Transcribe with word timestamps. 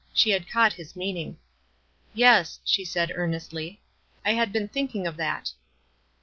She 0.15 0.31
had 0.31 0.49
caught 0.49 0.73
his 0.73 0.95
meaning. 0.95 1.37
"Yes," 2.15 2.59
she 2.65 2.83
said, 2.83 3.11
earnestly; 3.13 3.83
"I 4.25 4.33
had 4.33 4.51
been 4.51 4.67
think 4.67 4.95
ing 4.95 5.05
of 5.05 5.15
that." 5.17 5.51